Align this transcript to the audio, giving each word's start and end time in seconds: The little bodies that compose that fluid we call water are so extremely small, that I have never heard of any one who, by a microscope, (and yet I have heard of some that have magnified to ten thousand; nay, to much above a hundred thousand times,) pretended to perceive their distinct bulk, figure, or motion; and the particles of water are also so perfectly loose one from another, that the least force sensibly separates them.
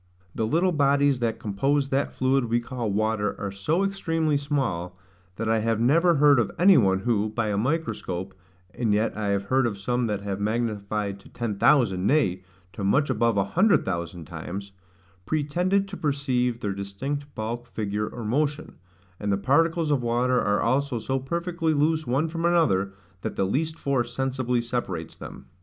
The 0.33 0.47
little 0.47 0.71
bodies 0.71 1.19
that 1.19 1.37
compose 1.37 1.89
that 1.89 2.11
fluid 2.11 2.45
we 2.45 2.59
call 2.59 2.89
water 2.91 3.39
are 3.39 3.51
so 3.51 3.83
extremely 3.83 4.35
small, 4.35 4.97
that 5.35 5.47
I 5.47 5.59
have 5.59 5.79
never 5.79 6.15
heard 6.15 6.39
of 6.39 6.49
any 6.57 6.75
one 6.75 7.01
who, 7.01 7.29
by 7.29 7.49
a 7.49 7.55
microscope, 7.57 8.33
(and 8.73 8.95
yet 8.95 9.15
I 9.15 9.27
have 9.27 9.43
heard 9.43 9.67
of 9.67 9.77
some 9.77 10.07
that 10.07 10.21
have 10.21 10.39
magnified 10.39 11.19
to 11.19 11.29
ten 11.29 11.59
thousand; 11.59 12.07
nay, 12.07 12.41
to 12.73 12.83
much 12.83 13.11
above 13.11 13.37
a 13.37 13.43
hundred 13.43 13.85
thousand 13.85 14.25
times,) 14.25 14.71
pretended 15.27 15.87
to 15.89 15.97
perceive 15.97 16.61
their 16.61 16.73
distinct 16.73 17.35
bulk, 17.35 17.67
figure, 17.67 18.07
or 18.07 18.25
motion; 18.25 18.77
and 19.19 19.31
the 19.31 19.37
particles 19.37 19.91
of 19.91 20.01
water 20.01 20.41
are 20.41 20.61
also 20.61 20.97
so 20.97 21.19
perfectly 21.19 21.75
loose 21.75 22.07
one 22.07 22.27
from 22.27 22.43
another, 22.43 22.91
that 23.21 23.35
the 23.35 23.45
least 23.45 23.77
force 23.77 24.11
sensibly 24.15 24.61
separates 24.63 25.15
them. 25.17 25.45